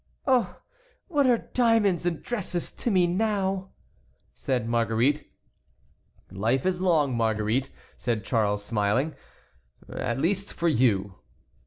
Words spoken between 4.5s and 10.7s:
Marguerite. "Life is long, Marguerite," said Charles, smiling, "at least for